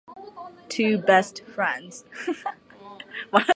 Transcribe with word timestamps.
Two 0.67 0.97
best 0.97 1.41
friends. 1.45 2.05